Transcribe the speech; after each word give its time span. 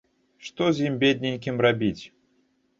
Што 0.47 0.69
з 0.77 0.87
ім, 0.89 0.97
бедненькім, 1.05 1.63
рабіць. 1.69 2.03